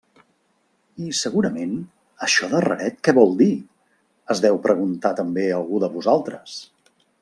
[0.19, 1.75] I, segurament,
[2.29, 3.51] això de raret què vol dir?,
[4.37, 6.63] es deu preguntar també algú de vosaltres.